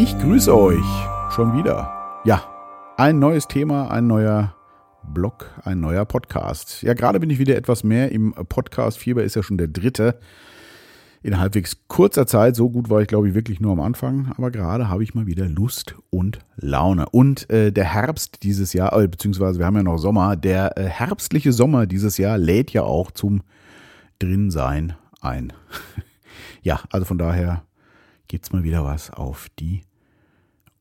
[0.00, 0.86] Ich grüße euch
[1.34, 2.22] schon wieder.
[2.24, 2.44] Ja,
[2.96, 4.54] ein neues Thema, ein neuer
[5.02, 6.82] Blog, ein neuer Podcast.
[6.82, 8.96] Ja, gerade bin ich wieder etwas mehr im Podcast.
[8.96, 10.20] Fieber ist ja schon der dritte.
[11.20, 14.52] In halbwegs kurzer Zeit, so gut war ich glaube ich wirklich nur am Anfang, aber
[14.52, 17.08] gerade habe ich mal wieder Lust und Laune.
[17.08, 20.84] Und äh, der Herbst dieses Jahr, äh, beziehungsweise wir haben ja noch Sommer, der äh,
[20.84, 23.42] herbstliche Sommer dieses Jahr lädt ja auch zum
[24.20, 25.52] Drinsein ein.
[26.62, 27.64] ja, also von daher
[28.28, 29.87] gibt's mal wieder was auf die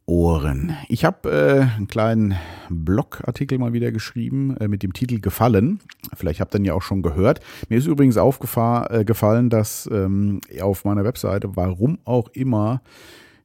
[0.07, 0.75] Ohren.
[0.87, 2.35] Ich habe äh, einen kleinen
[2.69, 5.81] Blogartikel mal wieder geschrieben äh, mit dem Titel Gefallen.
[6.15, 7.41] Vielleicht habt ihr ihn ja auch schon gehört.
[7.67, 12.81] Mir ist übrigens aufgefallen, äh, dass ähm, auf meiner Webseite, warum auch immer,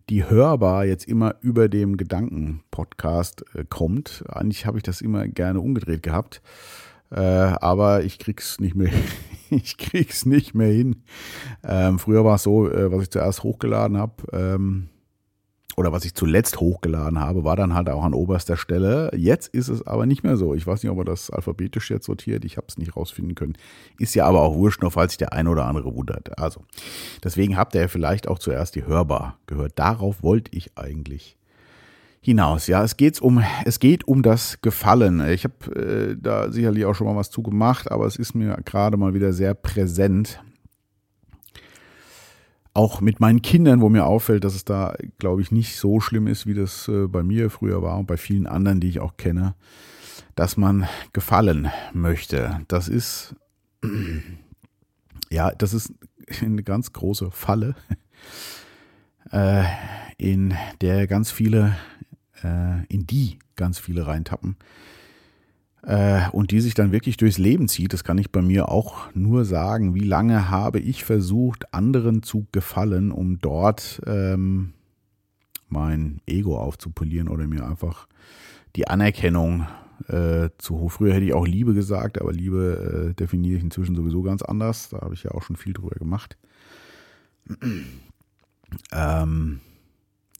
[0.09, 4.25] die Hörbar jetzt immer über dem Gedanken-Podcast äh, kommt.
[4.29, 6.43] Eigentlich habe ich das immer gerne umgedreht gehabt.
[7.11, 8.93] Äh, aber ich krieg's nicht mehr,
[9.51, 11.03] ich krieg's nicht mehr hin.
[11.65, 14.89] Ähm, früher war es so, äh, was ich zuerst hochgeladen habe, ähm,
[15.77, 19.11] oder was ich zuletzt hochgeladen habe, war dann halt auch an oberster Stelle.
[19.17, 20.55] Jetzt ist es aber nicht mehr so.
[20.55, 22.45] Ich weiß nicht, ob er das alphabetisch jetzt sortiert.
[22.45, 23.55] Ich habe es nicht rausfinden können.
[23.99, 26.39] Ist ja aber auch wurscht, nur falls sich der eine oder andere wundert.
[26.39, 26.65] Also,
[27.23, 29.73] deswegen habt ihr vielleicht auch zuerst die Hörbar gehört.
[29.77, 31.37] Darauf wollte ich eigentlich
[32.23, 32.69] hinaus.
[32.69, 35.21] Ja, es geht um, es geht um das Gefallen.
[35.29, 38.57] Ich habe äh, da sicherlich auch schon mal was zu gemacht, aber es ist mir
[38.65, 40.41] gerade mal wieder sehr präsent.
[42.75, 46.27] Auch mit meinen Kindern, wo mir auffällt, dass es da, glaube ich, nicht so schlimm
[46.27, 49.17] ist, wie das äh, bei mir früher war und bei vielen anderen, die ich auch
[49.17, 49.55] kenne,
[50.35, 52.61] dass man gefallen möchte.
[52.69, 53.35] Das ist,
[55.31, 55.93] ja, das ist
[56.41, 57.75] eine ganz große Falle,
[59.33, 59.65] äh,
[60.17, 61.77] in der ganz viele
[62.43, 64.57] äh, in die ganz viele reintappen
[66.31, 67.93] und die sich dann wirklich durchs Leben zieht.
[67.93, 69.95] Das kann ich bei mir auch nur sagen.
[69.97, 74.75] Wie lange habe ich versucht, anderen zu gefallen, um dort ähm,
[75.69, 78.07] mein Ego aufzupolieren oder mir einfach
[78.77, 79.67] die Anerkennung
[80.09, 80.93] äh, zu hoch.
[80.93, 84.91] Früher hätte ich auch Liebe gesagt, aber Liebe äh, definiere ich inzwischen sowieso ganz anders.
[84.91, 86.37] Da habe ich ja auch schon viel drüber gemacht.
[88.93, 89.61] ähm,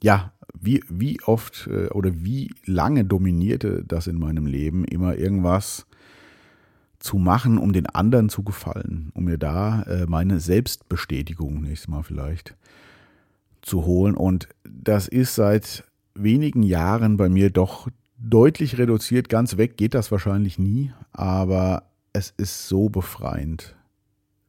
[0.03, 5.87] ja, wie, wie oft äh, oder wie lange dominierte das in meinem Leben, immer irgendwas
[6.99, 12.03] zu machen, um den anderen zu gefallen, um mir da äh, meine Selbstbestätigung nächstes Mal
[12.03, 12.53] vielleicht
[13.61, 14.15] zu holen.
[14.15, 17.87] Und das ist seit wenigen Jahren bei mir doch
[18.17, 19.29] deutlich reduziert.
[19.29, 23.77] Ganz weg geht das wahrscheinlich nie, aber es ist so befreiend,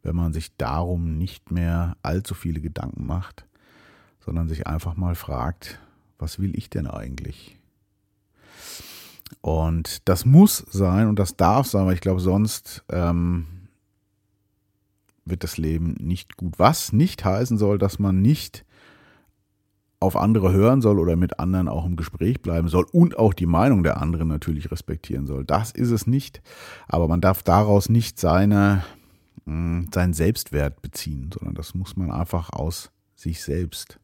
[0.02, 3.46] wenn man sich darum nicht mehr allzu viele Gedanken macht
[4.24, 5.78] sondern sich einfach mal fragt,
[6.18, 7.58] was will ich denn eigentlich?
[9.40, 13.46] Und das muss sein und das darf sein, weil ich glaube, sonst ähm,
[15.24, 16.58] wird das Leben nicht gut.
[16.58, 18.64] Was nicht heißen soll, dass man nicht
[20.00, 23.46] auf andere hören soll oder mit anderen auch im Gespräch bleiben soll und auch die
[23.46, 25.44] Meinung der anderen natürlich respektieren soll.
[25.44, 26.42] Das ist es nicht.
[26.88, 28.84] Aber man darf daraus nicht seine,
[29.44, 33.98] hm, seinen Selbstwert beziehen, sondern das muss man einfach aus sich selbst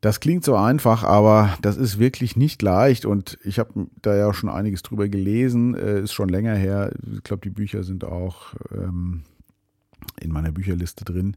[0.00, 4.32] das klingt so einfach, aber das ist wirklich nicht leicht und ich habe da ja
[4.34, 6.92] schon einiges drüber gelesen, äh, ist schon länger her.
[7.14, 9.22] Ich glaube, die Bücher sind auch ähm,
[10.20, 11.36] in meiner Bücherliste drin.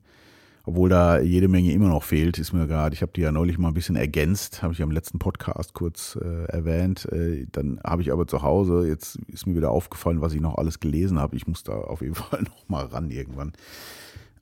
[0.66, 2.94] Obwohl da jede Menge immer noch fehlt, ist mir gerade.
[2.94, 6.20] Ich habe die ja neulich mal ein bisschen ergänzt, habe ich am letzten Podcast kurz
[6.22, 7.06] äh, erwähnt.
[7.12, 10.60] Äh, dann habe ich aber zu Hause, jetzt ist mir wieder aufgefallen, was ich noch
[10.60, 11.36] alles gelesen habe.
[11.38, 13.54] Ich muss da auf jeden Fall noch mal ran irgendwann,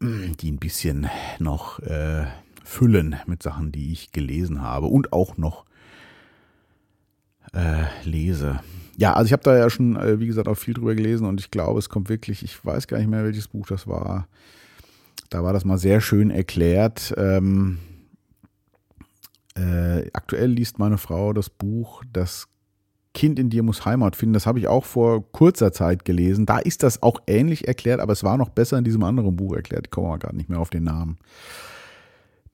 [0.02, 1.08] die ein bisschen
[1.40, 2.26] noch äh,
[2.68, 5.66] füllen mit Sachen, die ich gelesen habe und auch noch
[7.54, 8.60] äh, lese.
[8.98, 11.40] Ja, also ich habe da ja schon, äh, wie gesagt, auch viel drüber gelesen und
[11.40, 14.28] ich glaube, es kommt wirklich, ich weiß gar nicht mehr, welches Buch das war.
[15.30, 17.14] Da war das mal sehr schön erklärt.
[17.18, 17.80] Ähm,
[19.56, 22.48] äh, aktuell liest meine Frau das Buch Das
[23.14, 24.34] Kind in dir muss Heimat finden.
[24.34, 26.46] Das habe ich auch vor kurzer Zeit gelesen.
[26.46, 29.56] Da ist das auch ähnlich erklärt, aber es war noch besser in diesem anderen Buch
[29.56, 29.88] erklärt.
[29.88, 31.18] Ich komme mal gar nicht mehr auf den Namen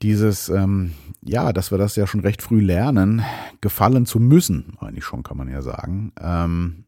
[0.03, 3.23] dieses, ähm, ja, dass wir das ja schon recht früh lernen,
[3.61, 6.11] gefallen zu müssen, eigentlich schon, kann man ja sagen.
[6.21, 6.83] Ähm,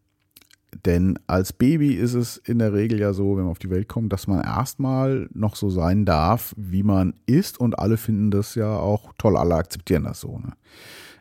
[0.84, 3.88] denn als Baby ist es in der Regel ja so, wenn man auf die Welt
[3.88, 8.56] kommt, dass man erstmal noch so sein darf, wie man ist und alle finden das
[8.56, 10.38] ja auch toll, alle akzeptieren das so.
[10.38, 10.52] Ne?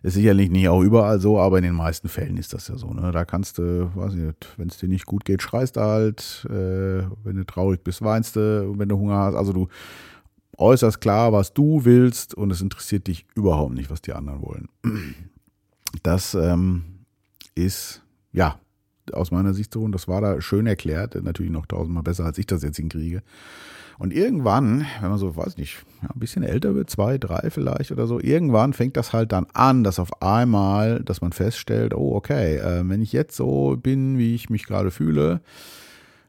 [0.02, 2.92] Ist sicherlich nicht auch überall so, aber in den meisten Fällen ist das ja so.
[2.92, 3.12] Ne?
[3.12, 6.46] Da kannst du, weiß ich nicht, wenn es dir nicht gut geht, schreist du halt,
[6.50, 9.36] äh, wenn du traurig bist, weinst du, wenn du Hunger hast.
[9.36, 9.68] Also du
[10.58, 14.68] äußerst klar, was du willst und es interessiert dich überhaupt nicht, was die anderen wollen.
[16.02, 16.84] Das ähm,
[17.54, 18.02] ist,
[18.32, 18.58] ja,
[19.12, 19.82] aus meiner Sicht so.
[19.82, 23.22] Und das war da schön erklärt, natürlich noch tausendmal besser, als ich das jetzt hinkriege.
[23.98, 27.92] Und irgendwann, wenn man so, weiß nicht, ja, ein bisschen älter wird, zwei, drei vielleicht
[27.92, 32.14] oder so, irgendwann fängt das halt dann an, dass auf einmal, dass man feststellt, oh,
[32.16, 35.42] okay, äh, wenn ich jetzt so bin, wie ich mich gerade fühle,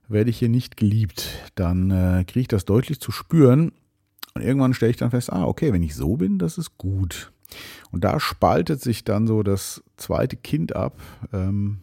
[0.08, 1.28] werde ich hier nicht geliebt.
[1.56, 3.72] Dann äh, kriege ich das deutlich zu spüren.
[4.36, 7.32] Und irgendwann stelle ich dann fest, ah, okay, wenn ich so bin, das ist gut.
[7.92, 11.00] Und da spaltet sich dann so das zweite Kind ab
[11.32, 11.80] ähm,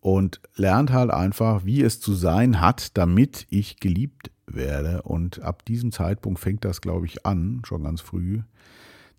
[0.00, 5.02] und lernt halt einfach, wie es zu sein hat, damit ich geliebt werde.
[5.02, 8.42] Und ab diesem Zeitpunkt fängt das, glaube ich, an, schon ganz früh,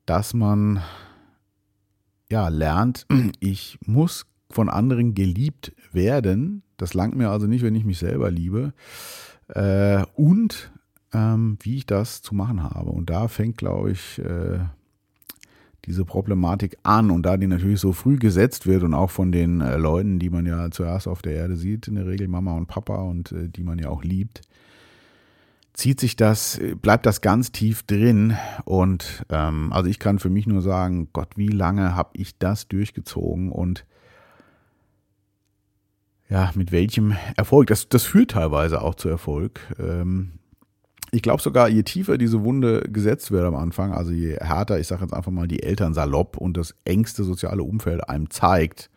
[0.06, 0.82] dass man
[2.30, 3.06] ja lernt,
[3.42, 6.64] ich muss von anderen geliebt werden.
[6.78, 8.74] Das langt mir also nicht, wenn ich mich selber liebe.
[9.50, 10.72] Äh, und
[11.14, 12.90] ähm, wie ich das zu machen habe.
[12.90, 14.60] Und da fängt, glaube ich, äh,
[15.86, 17.12] diese Problematik an.
[17.12, 20.30] Und da die natürlich so früh gesetzt wird und auch von den äh, Leuten, die
[20.30, 23.50] man ja zuerst auf der Erde sieht, in der Regel Mama und Papa und äh,
[23.50, 24.42] die man ja auch liebt,
[25.74, 28.38] zieht sich das, bleibt das ganz tief drin.
[28.64, 32.68] Und ähm, also ich kann für mich nur sagen, Gott, wie lange habe ich das
[32.68, 33.86] durchgezogen und
[36.30, 37.68] ja, mit welchem Erfolg.
[37.68, 39.60] Das, das führt teilweise auch zu Erfolg.
[39.78, 40.32] Ähm,
[41.14, 44.88] ich glaube sogar, je tiefer diese Wunde gesetzt wird am Anfang, also je härter, ich
[44.88, 48.90] sage jetzt einfach mal, die Eltern salopp und das engste soziale Umfeld einem zeigt,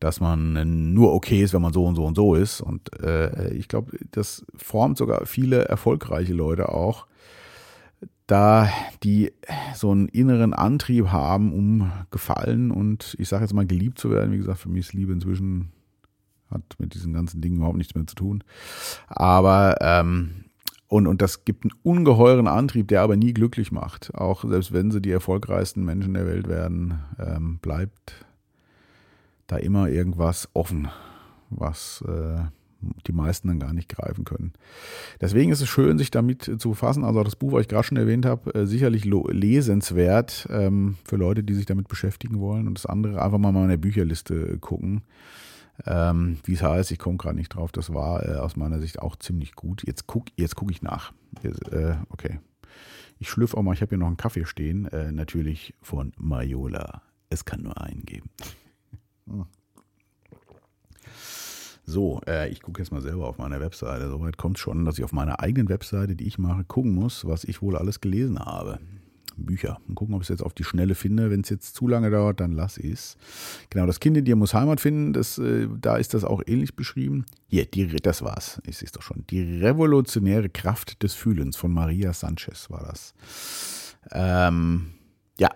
[0.00, 2.62] dass man nur okay ist, wenn man so und so und so ist.
[2.62, 7.06] Und äh, ich glaube, das formt sogar viele erfolgreiche Leute auch,
[8.26, 8.70] da
[9.02, 9.30] die
[9.74, 14.32] so einen inneren Antrieb haben, um gefallen und ich sage jetzt mal geliebt zu werden.
[14.32, 15.72] Wie gesagt, für mich ist Liebe inzwischen
[16.50, 18.44] hat mit diesen ganzen Dingen überhaupt nichts mehr zu tun.
[19.08, 20.43] Aber ähm,
[20.94, 24.14] und, und das gibt einen ungeheuren Antrieb, der aber nie glücklich macht.
[24.14, 28.24] Auch selbst wenn sie die erfolgreichsten Menschen der Welt werden, ähm, bleibt
[29.48, 30.86] da immer irgendwas offen,
[31.50, 32.42] was äh,
[33.08, 34.52] die meisten dann gar nicht greifen können.
[35.20, 37.02] Deswegen ist es schön, sich damit zu befassen.
[37.02, 41.42] Also das Buch, was ich gerade schon erwähnt habe, äh, sicherlich lesenswert ähm, für Leute,
[41.42, 42.68] die sich damit beschäftigen wollen.
[42.68, 45.02] Und das andere einfach mal in der Bücherliste gucken.
[45.86, 47.72] Ähm, Wie es heißt, ich komme gerade nicht drauf.
[47.72, 49.86] Das war äh, aus meiner Sicht auch ziemlich gut.
[49.86, 51.12] Jetzt gucke jetzt guck ich nach.
[51.42, 52.40] Jetzt, äh, okay.
[53.18, 54.86] Ich schlüpfe auch mal, ich habe hier noch einen Kaffee stehen.
[54.86, 57.02] Äh, natürlich von Majola.
[57.28, 58.30] Es kann nur einen geben.
[61.86, 64.08] So, äh, ich gucke jetzt mal selber auf meiner Webseite.
[64.08, 67.44] Soweit kommt schon, dass ich auf meiner eigenen Webseite, die ich mache, gucken muss, was
[67.44, 68.78] ich wohl alles gelesen habe.
[69.36, 69.78] Bücher.
[69.86, 71.30] Mal gucken, ob ich es jetzt auf die Schnelle finde.
[71.30, 73.16] Wenn es jetzt zu lange dauert, dann lass es.
[73.70, 75.12] Genau, das Kind in dir muss Heimat finden.
[75.12, 77.26] Das, äh, da ist das auch ähnlich beschrieben.
[77.46, 78.60] Hier, die, das war's.
[78.66, 79.24] Ich sehe es doch schon.
[79.30, 83.14] Die revolutionäre Kraft des Fühlens von Maria Sanchez war das.
[84.12, 84.92] Ähm,
[85.38, 85.50] ja,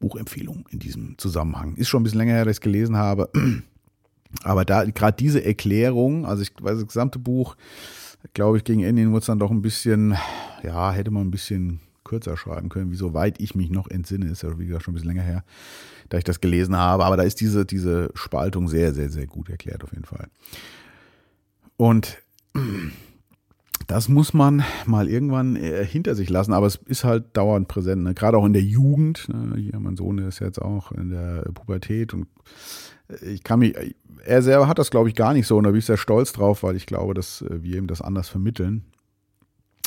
[0.00, 1.76] Buchempfehlung in diesem Zusammenhang.
[1.76, 3.30] Ist schon ein bisschen länger her, dass ich es gelesen habe.
[4.42, 7.56] Aber da gerade diese Erklärung, also ich weiß, das gesamte Buch,
[8.32, 10.16] glaube ich, gegen Ende wurde es dann doch ein bisschen,
[10.62, 14.42] ja, hätte man ein bisschen kürzer schreiben können, wie soweit ich mich noch entsinne, ist
[14.42, 15.44] ja wie gesagt schon ein bisschen länger her,
[16.08, 19.48] da ich das gelesen habe, aber da ist diese, diese Spaltung sehr, sehr, sehr gut
[19.48, 20.28] erklärt auf jeden Fall.
[21.76, 22.18] Und
[23.86, 28.02] das muss man mal irgendwann äh, hinter sich lassen, aber es ist halt dauernd präsent,
[28.02, 28.14] ne?
[28.14, 29.28] gerade auch in der Jugend.
[29.28, 29.56] Ne?
[29.56, 32.28] Hier, mein Sohn ist jetzt auch in der Pubertät und
[33.08, 33.74] äh, ich kann mich,
[34.24, 36.32] er selber hat das glaube ich gar nicht so und da bin ich sehr stolz
[36.32, 38.84] drauf, weil ich glaube, dass äh, wir ihm das anders vermitteln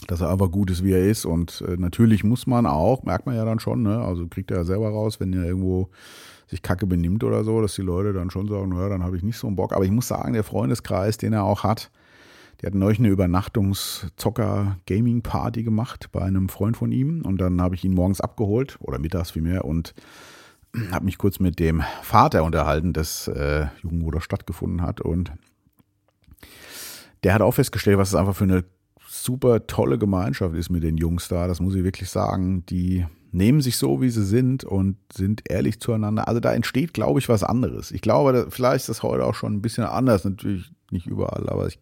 [0.06, 1.26] dass er einfach gut ist, wie er ist.
[1.26, 4.00] Und äh, natürlich muss man auch, merkt man ja dann schon, ne?
[4.00, 5.90] also kriegt er ja selber raus, wenn er irgendwo
[6.48, 9.24] sich kacke benimmt oder so, dass die Leute dann schon sagen, naja, dann habe ich
[9.24, 9.74] nicht so einen Bock.
[9.74, 11.90] Aber ich muss sagen, der Freundeskreis, den er auch hat,
[12.62, 17.24] der hat neulich eine Übernachtungszocker-Gaming-Party gemacht bei einem Freund von ihm.
[17.24, 19.94] Und dann habe ich ihn morgens abgeholt, oder mittags vielmehr, und
[20.92, 25.02] habe mich kurz mit dem Vater unterhalten, des äh, das stattgefunden hat.
[25.02, 25.32] Und
[27.24, 28.64] der hat auch festgestellt, was es einfach für eine
[29.28, 32.66] super tolle Gemeinschaft ist mit den Jungs da, das muss ich wirklich sagen.
[32.68, 36.28] Die nehmen sich so, wie sie sind und sind ehrlich zueinander.
[36.28, 37.92] Also da entsteht, glaube ich, was anderes.
[37.92, 41.68] Ich glaube, vielleicht ist das heute auch schon ein bisschen anders, natürlich nicht überall, aber
[41.68, 41.78] ich,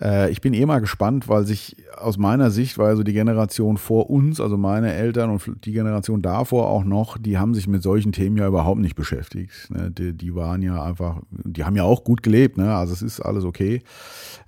[0.00, 3.76] äh, ich bin eh mal gespannt, weil sich aus meiner Sicht, weil so die Generation
[3.76, 7.82] vor uns, also meine Eltern und die Generation davor auch noch, die haben sich mit
[7.82, 9.68] solchen Themen ja überhaupt nicht beschäftigt.
[9.70, 9.90] Ne?
[9.90, 12.72] Die, die, waren ja einfach, die haben ja auch gut gelebt, ne?
[12.72, 13.82] also es ist alles okay.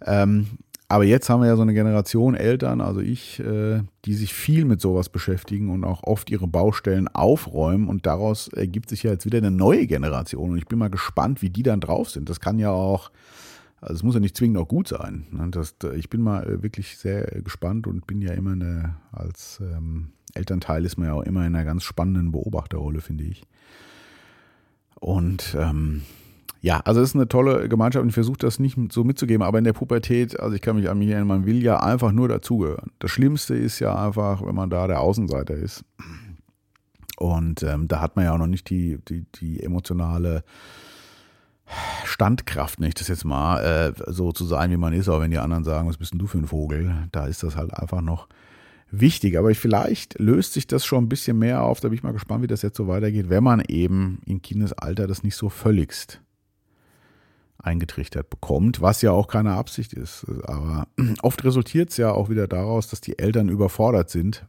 [0.06, 0.46] Ähm,
[0.90, 4.64] aber jetzt haben wir ja so eine Generation Eltern, also ich, äh, die sich viel
[4.64, 7.86] mit sowas beschäftigen und auch oft ihre Baustellen aufräumen.
[7.86, 10.50] Und daraus ergibt sich ja jetzt wieder eine neue Generation.
[10.50, 12.28] Und ich bin mal gespannt, wie die dann drauf sind.
[12.28, 13.12] Das kann ja auch,
[13.80, 15.28] also es muss ja nicht zwingend auch gut sein.
[15.30, 15.46] Ne?
[15.52, 20.08] Das, ich bin mal äh, wirklich sehr gespannt und bin ja immer eine, als ähm,
[20.34, 23.44] Elternteil ist man ja auch immer in einer ganz spannenden Beobachterrolle, finde ich.
[24.96, 26.02] Und ähm,
[26.62, 29.58] ja, also es ist eine tolle Gemeinschaft und ich versuche das nicht so mitzugeben, aber
[29.58, 32.28] in der Pubertät, also ich kann mich an mich erinnern, man will ja einfach nur
[32.28, 32.92] dazugehören.
[32.98, 35.84] Das Schlimmste ist ja einfach, wenn man da der Außenseiter ist.
[37.16, 40.44] Und ähm, da hat man ja auch noch nicht die, die, die emotionale
[42.04, 45.38] Standkraft, nicht das jetzt mal, äh, so zu sein, wie man ist, auch wenn die
[45.38, 47.08] anderen sagen, was bist denn du für ein Vogel?
[47.12, 48.28] Da ist das halt einfach noch
[48.90, 49.38] wichtig.
[49.38, 51.80] Aber vielleicht löst sich das schon ein bisschen mehr auf.
[51.80, 55.06] Da bin ich mal gespannt, wie das jetzt so weitergeht, wenn man eben im Kindesalter
[55.06, 56.20] das nicht so völligst
[57.62, 60.26] eingetrichtert bekommt, was ja auch keine Absicht ist.
[60.44, 60.86] Aber
[61.22, 64.46] oft resultiert es ja auch wieder daraus, dass die Eltern überfordert sind,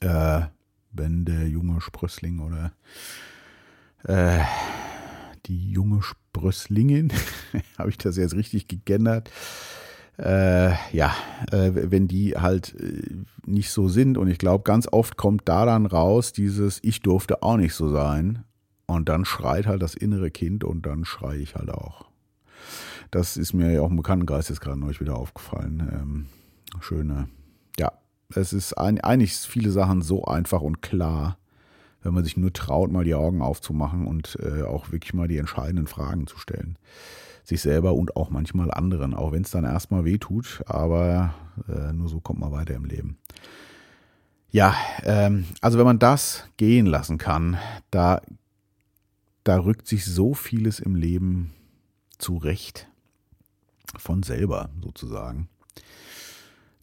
[0.00, 0.42] äh,
[0.92, 2.72] wenn der junge Sprössling oder
[4.04, 4.42] äh,
[5.46, 7.12] die junge Sprösslingin,
[7.78, 9.30] habe ich das jetzt richtig gegendert,
[10.18, 11.14] äh, ja,
[11.50, 14.18] äh, wenn die halt äh, nicht so sind.
[14.18, 17.88] Und ich glaube, ganz oft kommt da dann raus dieses, ich durfte auch nicht so
[17.88, 18.44] sein.
[18.86, 22.06] Und dann schreit halt das innere Kind und dann schreie ich halt auch.
[23.10, 25.88] Das ist mir ja auch im Bekanntenkreis jetzt gerade neulich wieder aufgefallen.
[25.92, 26.26] Ähm,
[26.80, 27.28] schöne,
[27.78, 27.92] ja,
[28.34, 31.38] es ist ein, eigentlich viele Sachen so einfach und klar,
[32.02, 35.38] wenn man sich nur traut, mal die Augen aufzumachen und äh, auch wirklich mal die
[35.38, 36.76] entscheidenden Fragen zu stellen.
[37.44, 41.34] Sich selber und auch manchmal anderen, auch wenn es dann erstmal weh tut, aber
[41.68, 43.18] äh, nur so kommt man weiter im Leben.
[44.50, 44.74] Ja,
[45.04, 47.56] ähm, also wenn man das gehen lassen kann,
[47.90, 48.20] da
[49.44, 51.52] da rückt sich so vieles im Leben
[52.18, 52.88] zurecht,
[53.96, 55.48] von selber sozusagen,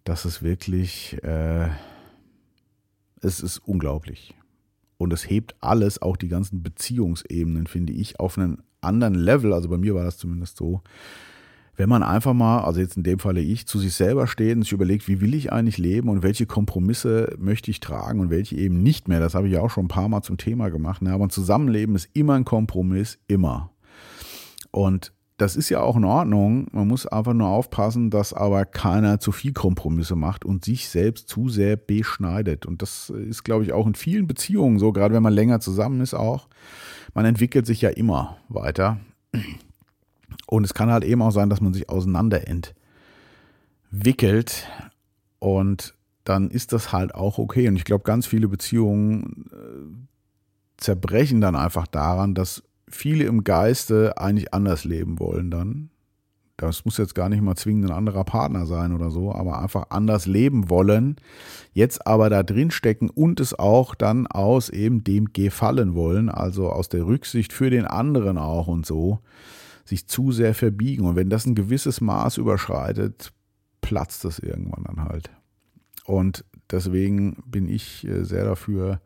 [0.03, 1.69] dass es wirklich, äh,
[3.21, 4.35] es ist unglaublich.
[4.97, 9.53] Und es hebt alles, auch die ganzen Beziehungsebenen, finde ich, auf einen anderen Level.
[9.53, 10.81] Also bei mir war das zumindest so,
[11.79, 14.63] wenn man einfach mal, also jetzt in dem Falle ich, zu sich selber steht und
[14.63, 18.57] sich überlegt, wie will ich eigentlich leben und welche Kompromisse möchte ich tragen und welche
[18.57, 19.21] eben nicht mehr.
[19.21, 21.01] Das habe ich ja auch schon ein paar Mal zum Thema gemacht.
[21.01, 21.13] Ne?
[21.13, 23.71] Aber ein Zusammenleben ist immer ein Kompromiss, immer.
[24.71, 26.67] Und das ist ja auch in Ordnung.
[26.73, 31.29] Man muss einfach nur aufpassen, dass aber keiner zu viel Kompromisse macht und sich selbst
[31.29, 32.65] zu sehr beschneidet.
[32.65, 36.01] Und das ist, glaube ich, auch in vielen Beziehungen so, gerade wenn man länger zusammen
[36.01, 36.49] ist auch.
[37.13, 38.99] Man entwickelt sich ja immer weiter.
[40.49, 42.41] Und es kann halt eben auch sein, dass man sich auseinander
[43.91, 44.67] entwickelt
[45.37, 47.67] und dann ist das halt auch okay.
[47.67, 49.85] Und ich glaube, ganz viele Beziehungen äh,
[50.77, 55.91] zerbrechen dann einfach daran, dass viele im Geiste eigentlich anders leben wollen dann.
[56.57, 59.91] Das muss jetzt gar nicht mal zwingend ein anderer Partner sein oder so, aber einfach
[59.91, 61.15] anders leben wollen,
[61.73, 66.71] jetzt aber da drin stecken und es auch dann aus eben dem gefallen wollen, also
[66.71, 69.19] aus der Rücksicht für den anderen auch und so
[69.89, 71.05] sich zu sehr verbiegen.
[71.05, 73.31] Und wenn das ein gewisses Maß überschreitet,
[73.81, 75.31] platzt das irgendwann dann halt.
[76.05, 79.01] Und deswegen bin ich äh, sehr dafür,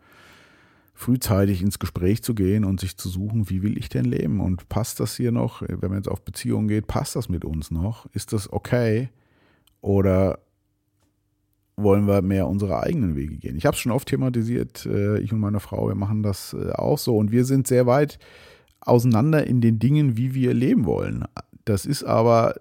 [0.94, 4.70] frühzeitig ins Gespräch zu gehen und sich zu suchen, wie will ich denn leben und
[4.70, 8.06] passt das hier noch, wenn man jetzt auf Beziehungen geht, passt das mit uns noch?
[8.14, 9.10] Ist das okay?
[9.82, 10.40] Oder
[11.76, 13.58] wollen wir mehr unsere eigenen Wege gehen?
[13.58, 16.72] Ich habe es schon oft thematisiert, äh, ich und meine Frau, wir machen das äh,
[16.74, 18.20] auch so und wir sind sehr weit
[18.86, 21.26] auseinander in den Dingen, wie wir leben wollen.
[21.66, 22.56] Das ist aber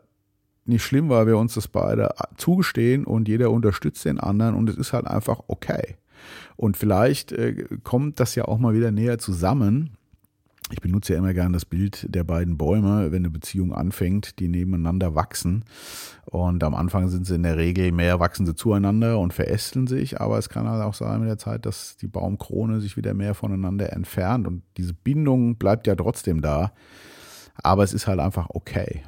[0.64, 4.76] nicht schlimm, weil wir uns das beide zugestehen und jeder unterstützt den anderen und es
[4.76, 5.96] ist halt einfach okay.
[6.56, 9.96] Und vielleicht äh, kommt das ja auch mal wieder näher zusammen.
[10.72, 14.48] Ich benutze ja immer gerne das Bild der beiden Bäume, wenn eine Beziehung anfängt, die
[14.48, 15.66] nebeneinander wachsen.
[16.24, 20.18] Und am Anfang sind sie in der Regel mehr, wachsen sie zueinander und verästeln sich.
[20.18, 23.34] Aber es kann halt auch sein mit der Zeit, dass die Baumkrone sich wieder mehr
[23.34, 24.46] voneinander entfernt.
[24.46, 26.72] Und diese Bindung bleibt ja trotzdem da.
[27.62, 29.02] Aber es ist halt einfach okay.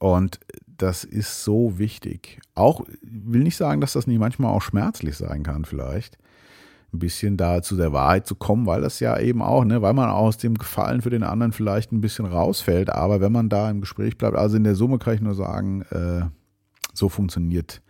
[0.00, 2.40] Und das ist so wichtig.
[2.56, 6.18] Auch will nicht sagen, dass das nicht manchmal auch schmerzlich sein kann, vielleicht
[6.94, 9.94] ein bisschen da zu der Wahrheit zu kommen, weil das ja eben auch, ne, weil
[9.94, 12.88] man aus dem Gefallen für den anderen vielleicht ein bisschen rausfällt.
[12.88, 15.82] Aber wenn man da im Gespräch bleibt, also in der Summe kann ich nur sagen,
[15.90, 16.22] äh,
[16.92, 17.82] so funktioniert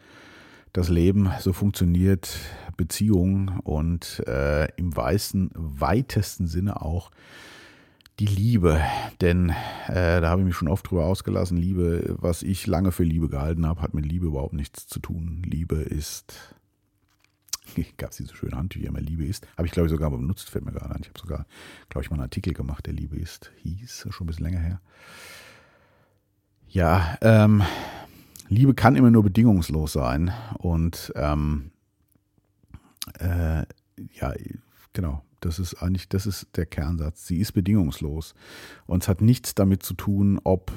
[0.72, 2.36] das Leben, so funktioniert
[2.76, 7.10] Beziehung und äh, im weißen, weitesten Sinne auch
[8.18, 8.80] die Liebe.
[9.20, 9.50] Denn
[9.86, 11.56] äh, da habe ich mich schon oft drüber ausgelassen.
[11.56, 15.42] Liebe, was ich lange für Liebe gehalten habe, hat mit Liebe überhaupt nichts zu tun.
[15.44, 16.56] Liebe ist
[17.96, 19.46] gab es diese schöne Handtücher, immer Liebe ist.
[19.56, 21.00] Habe ich, glaube ich, sogar benutzt, fällt mir gerade an.
[21.02, 21.46] Ich habe sogar,
[21.88, 24.80] glaube ich, mal einen Artikel gemacht, der Liebe ist, hieß, schon ein bisschen länger her.
[26.68, 27.62] Ja, ähm,
[28.48, 30.32] Liebe kann immer nur bedingungslos sein.
[30.58, 31.70] Und ähm,
[33.18, 33.62] äh,
[34.12, 34.34] ja,
[34.92, 37.26] genau, das ist eigentlich, das ist der Kernsatz.
[37.26, 38.34] Sie ist bedingungslos.
[38.86, 40.72] Und es hat nichts damit zu tun, ob,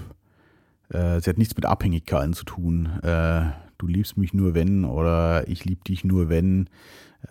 [0.89, 2.85] äh, sie hat nichts mit Abhängigkeiten zu tun.
[3.01, 6.69] Äh, du liebst mich nur wenn oder ich lieb dich nur wenn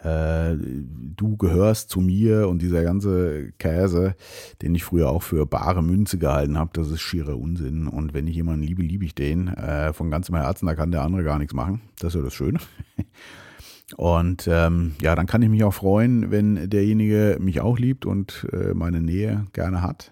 [0.03, 0.57] äh,
[1.17, 4.15] du gehörst zu mir und dieser ganze Käse,
[4.63, 7.87] den ich früher auch für bare Münze gehalten habe, das ist schierer Unsinn.
[7.87, 11.03] Und wenn ich jemanden liebe, liebe ich den äh, von ganzem Herzen, da kann der
[11.03, 11.81] andere gar nichts machen.
[11.99, 12.59] Das ist ja das Schöne.
[13.97, 18.45] Und ähm, ja, dann kann ich mich auch freuen, wenn derjenige mich auch liebt und
[18.53, 20.11] äh, meine Nähe gerne hat.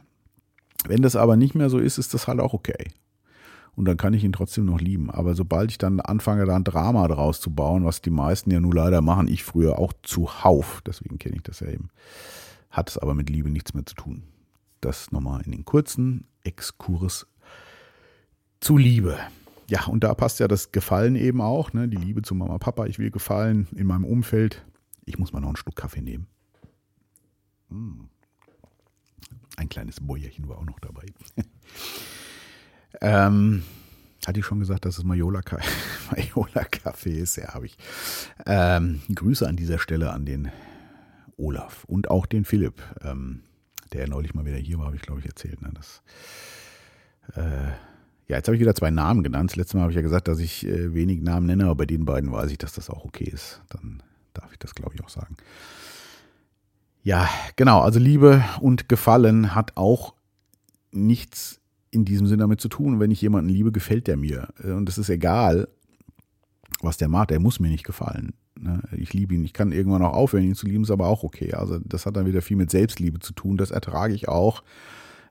[0.86, 2.92] Wenn das aber nicht mehr so ist, ist das halt auch okay
[3.76, 5.10] und dann kann ich ihn trotzdem noch lieben.
[5.10, 8.60] Aber sobald ich dann anfange, da ein Drama draus zu bauen, was die meisten ja
[8.60, 11.90] nur leider machen, ich früher auch zuhauf, deswegen kenne ich das ja eben,
[12.70, 14.22] hat es aber mit Liebe nichts mehr zu tun.
[14.80, 17.26] Das nochmal in den kurzen Exkurs
[18.60, 19.18] zu Liebe.
[19.68, 21.88] Ja, und da passt ja das Gefallen eben auch, ne?
[21.88, 24.64] die Liebe zu Mama, Papa, ich will gefallen in meinem Umfeld.
[25.06, 26.26] Ich muss mal noch einen Schluck Kaffee nehmen.
[27.70, 28.08] Hm.
[29.56, 31.06] Ein kleines Bäuerchen war auch noch dabei.
[33.00, 33.62] Ähm,
[34.26, 35.40] hatte ich schon gesagt, dass es Majola,
[36.10, 37.36] Majola Kaffee ist?
[37.36, 37.76] Ja, habe ich.
[38.46, 40.50] Ähm, Grüße an dieser Stelle an den
[41.36, 43.42] Olaf und auch den Philipp, ähm,
[43.92, 45.60] der neulich mal wieder hier war, habe ich glaube ich erzählt.
[45.62, 45.70] Ne?
[45.74, 46.02] Das,
[47.34, 47.68] äh,
[48.26, 49.50] ja, jetzt habe ich wieder zwei Namen genannt.
[49.50, 51.86] Das letzte Mal habe ich ja gesagt, dass ich äh, wenig Namen nenne, aber bei
[51.86, 53.60] den beiden weiß ich, dass das auch okay ist.
[53.68, 55.36] Dann darf ich das glaube ich auch sagen.
[57.02, 57.80] Ja, genau.
[57.80, 60.14] Also Liebe und Gefallen hat auch
[60.90, 61.60] nichts
[61.94, 63.00] in diesem Sinne damit zu tun.
[63.00, 64.48] Wenn ich jemanden liebe, gefällt der mir.
[64.62, 65.68] Und es ist egal,
[66.80, 68.34] was der macht, der muss mir nicht gefallen.
[68.58, 68.82] Ne?
[68.96, 71.54] Ich liebe ihn, ich kann irgendwann auch aufhören, ihn zu lieben, ist aber auch okay.
[71.54, 73.56] Also das hat dann wieder viel mit Selbstliebe zu tun.
[73.56, 74.62] Das ertrage ich auch.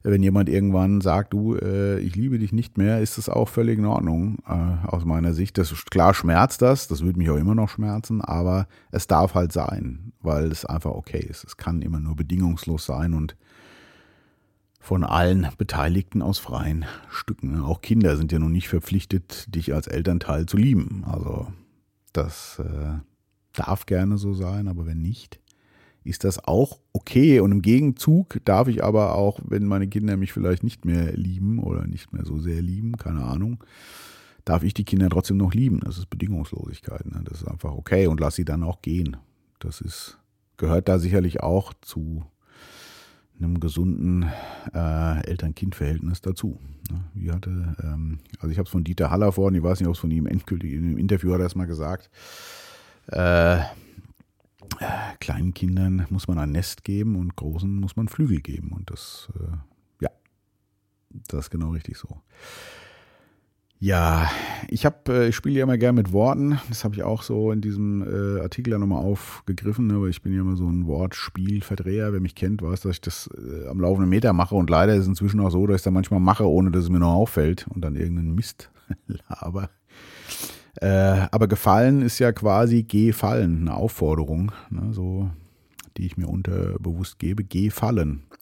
[0.06, 3.80] Wenn jemand irgendwann sagt, du, äh, ich liebe dich nicht mehr, ist das auch völlig
[3.80, 5.58] in Ordnung äh, aus meiner Sicht.
[5.58, 9.54] Das klar schmerzt das, das würde mich auch immer noch schmerzen, aber es darf halt
[9.54, 11.46] sein, weil es einfach okay ist.
[11.46, 13.38] Es kann immer nur bedingungslos sein und
[14.84, 17.62] von allen Beteiligten aus freien Stücken.
[17.62, 21.06] Auch Kinder sind ja nun nicht verpflichtet, dich als Elternteil zu lieben.
[21.06, 21.48] Also
[22.12, 23.00] das äh,
[23.54, 25.40] darf gerne so sein, aber wenn nicht,
[26.04, 27.40] ist das auch okay.
[27.40, 31.60] Und im Gegenzug darf ich aber auch, wenn meine Kinder mich vielleicht nicht mehr lieben
[31.60, 33.64] oder nicht mehr so sehr lieben, keine Ahnung,
[34.44, 35.80] darf ich die Kinder trotzdem noch lieben.
[35.80, 37.06] Das ist Bedingungslosigkeit.
[37.06, 37.22] Ne?
[37.24, 39.16] Das ist einfach okay und lass sie dann auch gehen.
[39.60, 40.20] Das ist,
[40.58, 42.26] gehört da sicherlich auch zu
[43.38, 44.32] einem gesunden
[44.74, 46.60] äh, Eltern-Kind-Verhältnis dazu.
[47.14, 49.96] Wie hatte, ähm, also ich habe es von Dieter Haller vorhin, ich weiß nicht, ob
[49.96, 52.10] es von ihm endgültig in einem Interview hat er es mal gesagt.
[53.08, 53.60] Äh,
[54.80, 58.72] äh, kleinen Kindern muss man ein Nest geben und großen muss man Flügel geben.
[58.72, 60.10] Und das, äh, ja,
[61.28, 62.22] das ist genau richtig so.
[63.84, 64.32] Ja,
[64.70, 66.58] ich habe, äh, ich spiele ja immer gerne mit Worten.
[66.70, 70.02] Das habe ich auch so in diesem äh, Artikel ja nochmal aufgegriffen, ne?
[70.02, 72.14] weil ich bin ja immer so ein Wortspielverdreher.
[72.14, 74.56] Wer mich kennt, weiß, dass ich das äh, am laufenden Meter mache.
[74.56, 76.90] Und leider ist es inzwischen auch so, dass ich das manchmal mache, ohne dass es
[76.90, 78.72] mir noch auffällt und dann irgendeinen Mist
[79.30, 79.70] laber.
[80.76, 84.94] Äh, aber gefallen ist ja quasi gefallen, eine Aufforderung, ne?
[84.94, 85.30] so,
[85.98, 87.44] die ich mir unterbewusst gebe.
[87.44, 88.10] Gefallen.
[88.10, 88.38] Ne,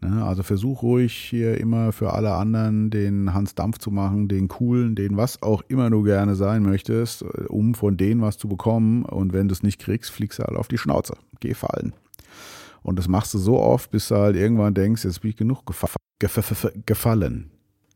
[0.00, 4.94] also versuch ruhig hier immer für alle anderen den Hans Dampf zu machen, den coolen,
[4.94, 9.04] den was auch immer du gerne sein möchtest, um von denen was zu bekommen.
[9.04, 11.14] Und wenn du es nicht kriegst, fliegst du halt auf die Schnauze.
[11.40, 11.94] Geh fallen.
[12.82, 15.66] Und das machst du so oft, bis du halt irgendwann denkst, jetzt bin ich genug
[15.66, 15.88] gefa
[16.86, 17.50] gefallen.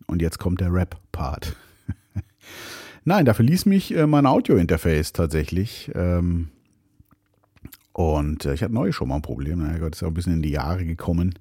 [0.07, 1.57] Und jetzt kommt der Rap-Part.
[3.05, 5.91] Nein, da verließ mich äh, mein Audio-Interface tatsächlich.
[5.95, 6.49] Ähm,
[7.93, 9.61] und äh, ich hatte neu schon mal ein Problem.
[9.61, 11.35] Na Gott, ist auch ein bisschen in die Jahre gekommen.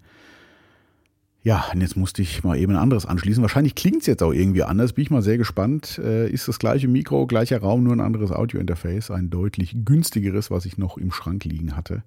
[1.43, 3.41] Ja, und jetzt musste ich mal eben ein anderes anschließen.
[3.41, 4.93] Wahrscheinlich klingt es jetzt auch irgendwie anders.
[4.93, 5.97] Bin ich mal sehr gespannt.
[5.97, 9.10] Äh, ist das gleiche Mikro, gleicher Raum, nur ein anderes Audiointerface.
[9.10, 12.04] Ein deutlich günstigeres, was ich noch im Schrank liegen hatte.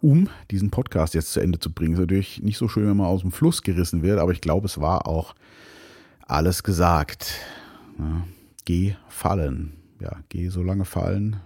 [0.00, 1.94] Um diesen Podcast jetzt zu Ende zu bringen.
[1.94, 4.66] Ist natürlich nicht so schön, wenn man aus dem Fluss gerissen wird, aber ich glaube,
[4.66, 5.34] es war auch
[6.26, 7.40] alles gesagt.
[7.98, 8.24] Ja,
[8.64, 9.72] geh fallen.
[10.00, 11.36] Ja, geh so lange fallen,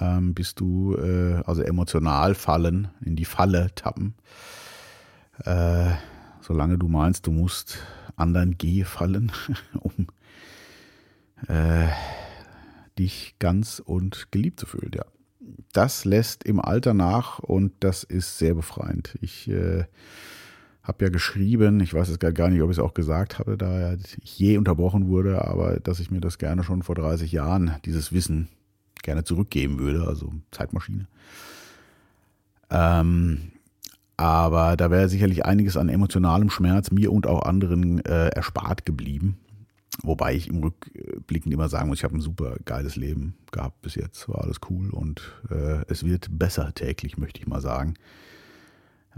[0.00, 4.14] ähm, bis du, äh, also emotional fallen, in die Falle tappen.
[5.44, 5.92] Äh,
[6.44, 7.78] solange du meinst, du musst
[8.16, 9.32] anderen gefallen,
[9.80, 10.08] um
[11.48, 11.88] äh,
[12.98, 14.92] dich ganz und geliebt zu fühlen.
[14.94, 15.04] Ja,
[15.72, 19.18] das lässt im Alter nach und das ist sehr befreiend.
[19.20, 19.84] Ich äh,
[20.82, 23.94] habe ja geschrieben, ich weiß jetzt gar nicht, ob ich es auch gesagt habe, da
[23.94, 28.12] ich je unterbrochen wurde, aber dass ich mir das gerne schon vor 30 Jahren, dieses
[28.12, 28.48] Wissen,
[29.02, 31.08] gerne zurückgeben würde, also Zeitmaschine.
[32.70, 33.52] Ähm,
[34.16, 39.38] aber da wäre sicherlich einiges an emotionalem Schmerz mir und auch anderen äh, erspart geblieben.
[40.02, 43.94] Wobei ich im Rückblicken immer sagen muss, ich habe ein super geiles Leben gehabt bis
[43.94, 47.94] jetzt, war alles cool und äh, es wird besser täglich, möchte ich mal sagen.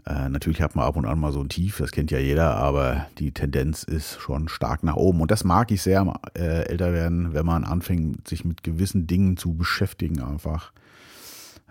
[0.05, 2.57] Äh, natürlich hat man ab und an mal so ein Tief, das kennt ja jeder,
[2.57, 5.21] aber die Tendenz ist schon stark nach oben.
[5.23, 9.37] Und das mag ich sehr am äh, Älterwerden, wenn man anfängt, sich mit gewissen Dingen
[9.37, 10.73] zu beschäftigen, einfach.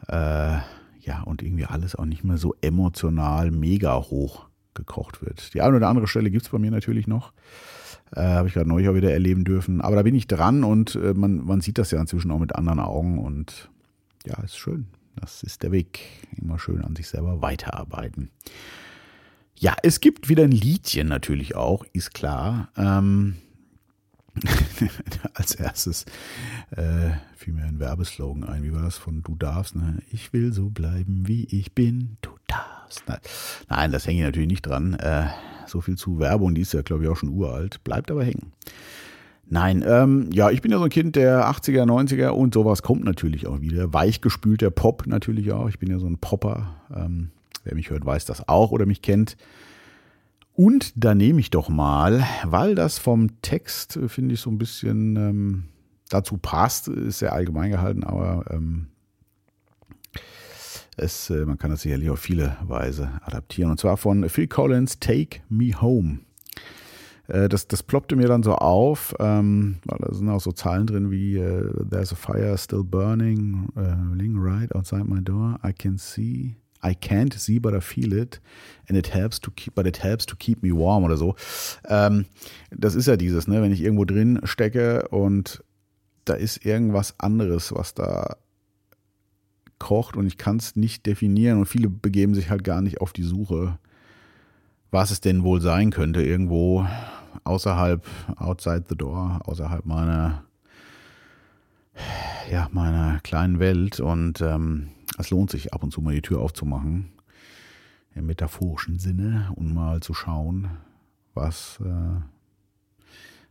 [0.08, 0.58] Äh,
[1.06, 5.54] ja, und irgendwie alles auch nicht mehr so emotional mega hoch gekocht wird.
[5.54, 7.32] Die eine oder andere Stelle gibt es bei mir natürlich noch.
[8.16, 9.82] Äh, Habe ich gerade neulich auch wieder erleben dürfen.
[9.82, 12.56] Aber da bin ich dran und äh, man, man sieht das ja inzwischen auch mit
[12.56, 13.70] anderen Augen und
[14.26, 14.88] ja, ist schön.
[15.16, 16.00] Das ist der Weg.
[16.36, 18.32] Immer schön an sich selber weiterarbeiten.
[19.58, 22.70] Ja, es gibt wieder ein Liedchen natürlich auch, ist klar.
[22.76, 23.36] Ähm,
[25.34, 26.06] als erstes
[26.72, 28.64] äh, fiel mir ein Werbeslogan ein.
[28.64, 29.76] Wie war das von Du darfst?
[29.76, 30.00] Ne?
[30.12, 32.18] Ich will so bleiben, wie ich bin.
[32.22, 33.04] Du darfst.
[33.70, 34.94] Nein, das hänge ich natürlich nicht dran.
[34.96, 35.28] Äh,
[35.68, 37.84] so viel zu Werbung, die ist ja, glaube ich, auch schon uralt.
[37.84, 38.52] Bleibt aber hängen.
[39.48, 43.04] Nein, ähm, ja, ich bin ja so ein Kind der 80er, 90er und sowas kommt
[43.04, 43.94] natürlich auch wieder.
[43.94, 45.70] Weichgespülter Pop natürlich auch.
[45.70, 46.76] Ich bin ja so ein Popper.
[46.96, 47.30] Ähm,
[47.64, 49.38] wer mich hört, weiß das auch oder mich kennt.
[50.56, 54.58] Und da nehme ich doch mal, weil das vom Text, äh, finde ich, so ein
[54.58, 55.64] bisschen ähm,
[56.10, 58.88] dazu passt, ist sehr allgemein gehalten, aber ähm,
[60.96, 63.72] es, äh, man kann das sicherlich auf viele Weise adaptieren.
[63.72, 66.20] Und zwar von Phil Collins, Take Me Home.
[67.28, 70.88] Äh, das, das ploppte mir dann so auf, ähm, weil da sind auch so Zahlen
[70.88, 75.98] drin wie uh, There's a fire still burning, uh, right outside my door, I can
[75.98, 78.40] see I can't see, but I feel it.
[78.88, 81.36] And it helps to keep, but it helps to keep me warm oder so.
[81.88, 82.26] Ähm,
[82.70, 85.64] das ist ja dieses, ne, wenn ich irgendwo drin stecke und
[86.26, 88.38] da ist irgendwas anderes, was da
[89.80, 93.14] kocht und ich kann es nicht definieren und viele begeben sich halt gar nicht auf
[93.14, 93.78] die Suche,
[94.92, 96.88] was es denn wohl sein könnte, irgendwo
[97.44, 98.06] außerhalb,
[98.38, 100.44] outside the door, außerhalb meiner,
[102.52, 106.42] ja, meiner kleinen Welt und ähm, es lohnt sich ab und zu mal die Tür
[106.42, 107.12] aufzumachen,
[108.14, 110.70] im metaphorischen Sinne, und mal zu schauen,
[111.34, 112.22] was äh,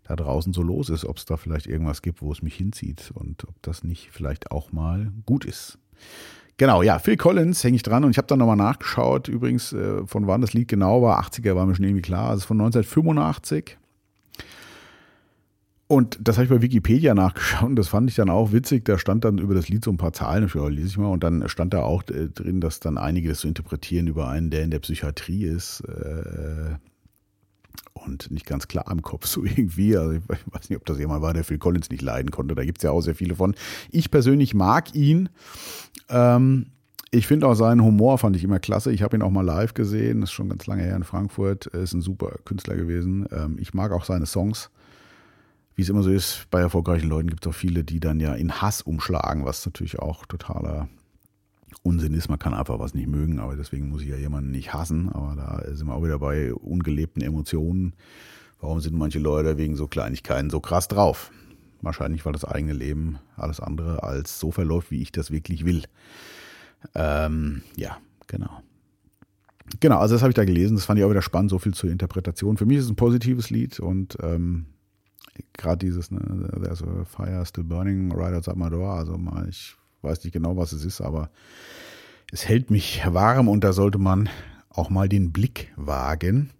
[0.04, 3.10] da draußen so los ist, ob es da vielleicht irgendwas gibt, wo es mich hinzieht
[3.14, 5.78] und ob das nicht vielleicht auch mal gut ist.
[6.56, 10.06] Genau, ja, Phil Collins hänge ich dran und ich habe dann nochmal nachgeschaut, übrigens, äh,
[10.06, 11.20] von wann das Lied genau war.
[11.20, 13.76] 80er war mir schon irgendwie klar, also von 1985.
[15.86, 18.86] Und das habe ich bei Wikipedia nachgeschaut und das fand ich dann auch witzig.
[18.86, 21.22] Da stand dann über das Lied so ein paar Zahlen, ja, lese ich mal, und
[21.22, 24.64] dann stand da auch äh, drin, dass dann einige das so interpretieren über einen, der
[24.64, 25.80] in der Psychiatrie ist.
[25.80, 26.76] Äh,
[27.92, 29.96] und nicht ganz klar im Kopf so irgendwie.
[29.96, 32.54] Also ich weiß nicht, ob das jemand war, der Phil Collins nicht leiden konnte.
[32.54, 33.54] Da gibt es ja auch sehr viele von.
[33.90, 35.28] Ich persönlich mag ihn.
[36.08, 36.66] Ähm,
[37.10, 38.90] ich finde auch seinen Humor fand ich immer klasse.
[38.90, 40.20] Ich habe ihn auch mal live gesehen.
[40.20, 41.70] Das ist schon ganz lange her in Frankfurt.
[41.72, 43.26] Er ist ein super Künstler gewesen.
[43.30, 44.70] Ähm, ich mag auch seine Songs
[45.74, 48.34] wie es immer so ist, bei erfolgreichen Leuten gibt es auch viele, die dann ja
[48.34, 50.88] in Hass umschlagen, was natürlich auch totaler
[51.82, 52.28] Unsinn ist.
[52.28, 55.10] Man kann einfach was nicht mögen, aber deswegen muss ich ja jemanden nicht hassen.
[55.10, 57.94] Aber da sind wir auch wieder bei ungelebten Emotionen.
[58.60, 61.30] Warum sind manche Leute wegen so Kleinigkeiten so krass drauf?
[61.82, 65.82] Wahrscheinlich, weil das eigene Leben alles andere als so verläuft, wie ich das wirklich will.
[66.94, 68.62] Ähm, ja, genau.
[69.80, 70.76] Genau, also das habe ich da gelesen.
[70.76, 72.56] Das fand ich auch wieder spannend, so viel zur Interpretation.
[72.56, 74.66] Für mich ist es ein positives Lied und ähm,
[75.54, 76.20] gerade dieses, ne,
[76.60, 78.92] there's a fire still burning right outside my door.
[78.92, 81.30] Also mal, ich weiß nicht genau, was es ist, aber
[82.32, 84.28] es hält mich warm und da sollte man
[84.70, 86.50] auch mal den Blick wagen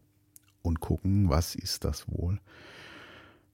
[0.63, 2.41] und gucken, was ist das wohl?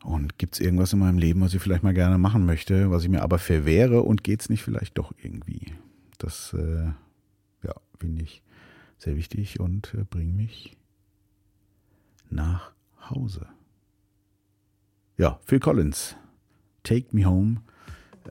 [0.02, 3.02] Und gibt es irgendwas in meinem Leben, was ich vielleicht mal gerne machen möchte, was
[3.02, 5.74] ich mir aber verwehre und geht es nicht vielleicht doch irgendwie?
[6.18, 6.86] Das äh,
[7.62, 8.42] ja, finde ich
[8.98, 10.76] sehr wichtig und äh, bringt mich
[12.30, 12.72] nach
[13.10, 13.46] Hause.
[15.20, 16.16] Ja, Phil Collins,
[16.82, 17.56] Take Me Home.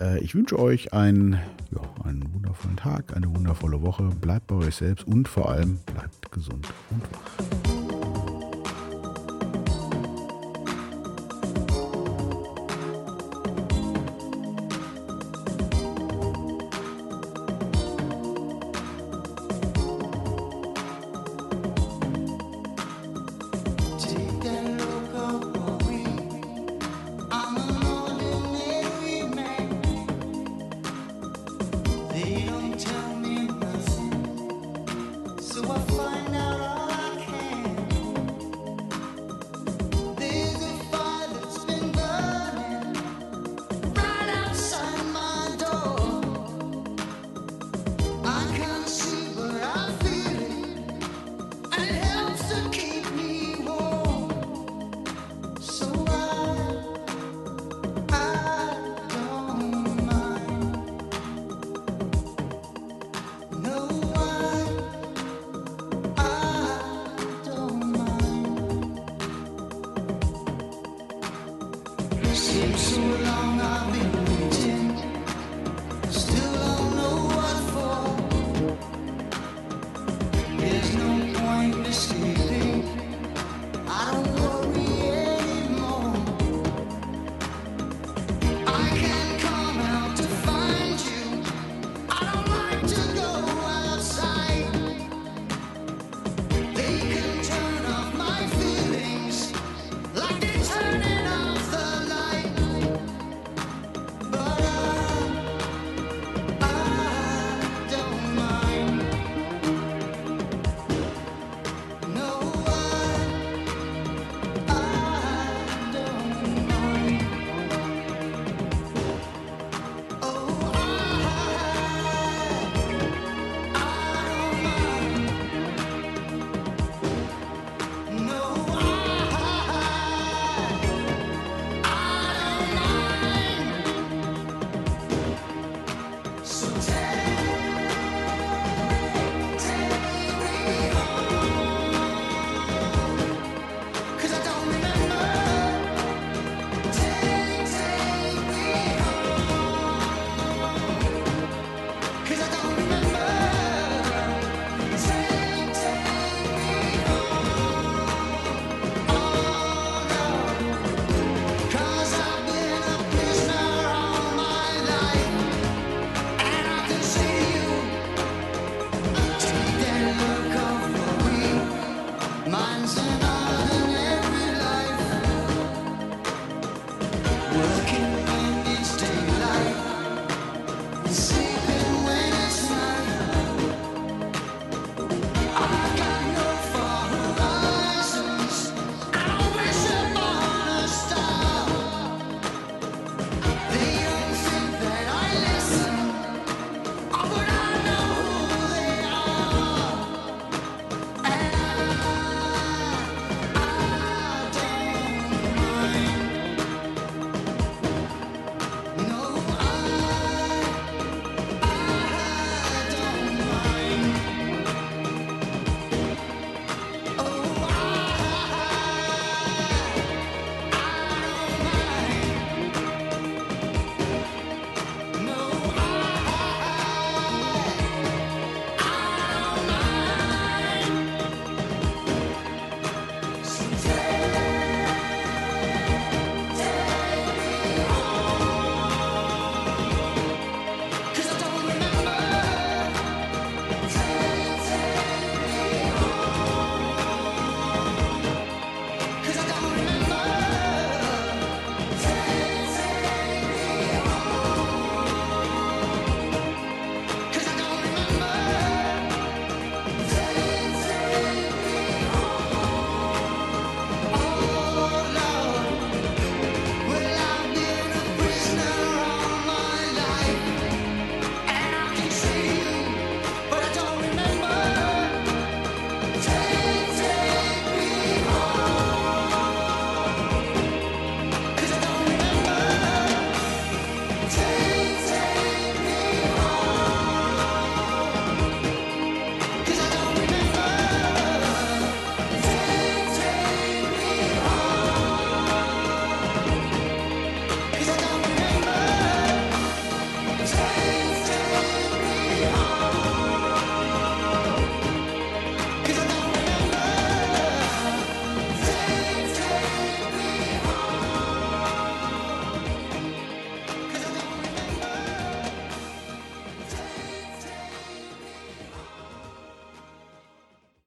[0.01, 1.33] Äh, ich wünsche euch einen,
[1.69, 4.09] ja, einen wundervollen Tag, eine wundervolle Woche.
[4.19, 7.68] Bleibt bei euch selbst und vor allem bleibt gesund und wach.